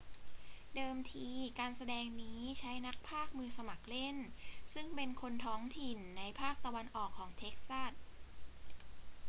[0.75, 1.27] เดิมที
[1.59, 4.15] การแสดงนี้ใช้นักพากย์มือสมัครเล่น
[4.73, 7.91] ซึ่งเป็นคนท้องถิ่นในภาคตะวันออกของเท็กซัส